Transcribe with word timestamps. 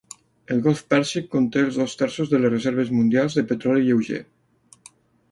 El 0.53 0.61
golf 0.67 0.79
Pèrsic 0.93 1.27
conté 1.35 1.59
els 1.65 1.77
dos 1.81 1.93
terços 1.99 2.31
de 2.31 2.39
les 2.39 2.51
reserves 2.53 2.89
mundials 3.01 3.37
de 3.41 3.43
petroli 3.53 3.85
lleuger. 3.91 4.23